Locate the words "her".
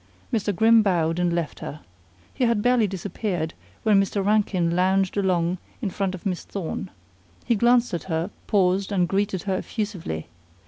1.59-1.81, 8.05-8.31, 9.43-9.55